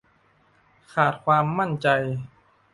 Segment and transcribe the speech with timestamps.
[0.93, 1.87] ขาดความมั่นใจ